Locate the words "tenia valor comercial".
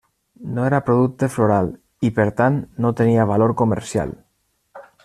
3.03-4.21